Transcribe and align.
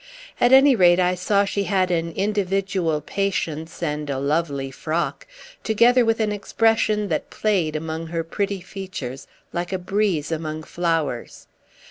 At 0.39 0.51
any 0.51 0.75
rate 0.75 0.99
I 0.99 1.13
saw 1.13 1.45
she 1.45 1.65
had 1.65 1.91
an 1.91 2.11
individual 2.13 3.01
patience 3.01 3.83
and 3.83 4.09
a 4.09 4.17
lovely 4.17 4.71
frock, 4.71 5.27
together 5.63 6.03
with 6.03 6.19
an 6.19 6.31
expression 6.31 7.07
that 7.09 7.29
played 7.29 7.75
among 7.75 8.07
her 8.07 8.23
pretty 8.23 8.61
features 8.61 9.27
like 9.53 9.71
a 9.71 9.77
breeze 9.77 10.31
among 10.31 10.63
flowers. 10.63 11.45